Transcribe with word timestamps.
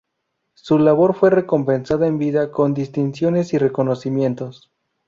Su 0.55 0.79
labor 0.79 1.13
fue 1.13 1.29
recompensada 1.29 2.07
en 2.07 2.17
vida 2.17 2.49
con 2.51 2.73
distinciones 2.73 3.53
y 3.53 3.59
reconocimientos. 3.59 4.71